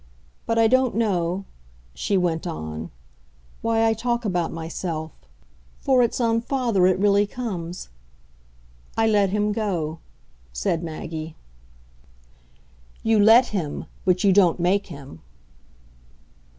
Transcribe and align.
But 0.47 0.57
I 0.57 0.65
don't 0.67 0.95
know," 0.95 1.45
she 1.93 2.17
went 2.17 2.47
on, 2.47 2.89
"why 3.61 3.85
I 3.85 3.93
talk 3.93 4.25
about 4.25 4.51
myself, 4.51 5.11
for 5.79 6.01
it's 6.01 6.19
on 6.19 6.41
father 6.41 6.87
it 6.87 6.97
really 6.97 7.27
comes. 7.27 7.89
I 8.97 9.05
let 9.05 9.29
him 9.29 9.51
go," 9.51 9.99
said 10.51 10.81
Maggie. 10.81 11.35
"You 13.03 13.19
let 13.19 13.49
him, 13.49 13.85
but 14.03 14.23
you 14.23 14.33
don't 14.33 14.59
make 14.59 14.87
him." 14.87 15.21